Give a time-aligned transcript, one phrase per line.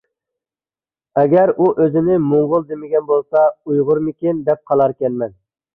[1.21, 5.41] ئەگەر ئۇ ئۆزىنى موڭغۇل دېمىگەن بولسا، ئۇيغۇرمىكىن دەپ قالاركەنمەن.